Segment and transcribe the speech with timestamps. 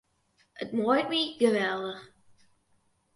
[0.63, 2.01] It muoit my geweldich.